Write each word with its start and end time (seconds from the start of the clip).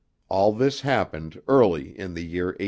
All 0.29 0.51
this 0.51 0.81
happened 0.81 1.39
early 1.47 1.89
in 1.89 2.15
the 2.15 2.25
year 2.25 2.45
1860. 2.47 2.59